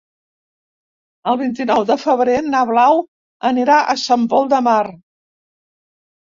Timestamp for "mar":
4.71-4.81